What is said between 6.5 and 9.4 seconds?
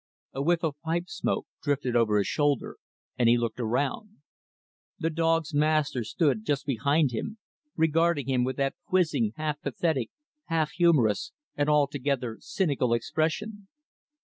behind him; regarding him with that quizzing,